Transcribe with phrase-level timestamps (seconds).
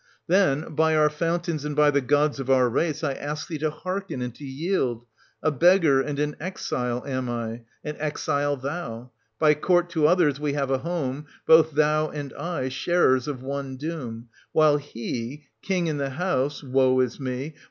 [0.25, 3.69] Then, by our fountains and by the gods of our race, I ask thee to
[3.69, 5.05] hearken and to yield;
[5.43, 10.53] a beggar and an exile am I, an exile thou; by court to others we
[10.53, 15.97] have a home, both thou and I, sharers of one doom; while he, king in
[15.99, 17.53] the house— woe is me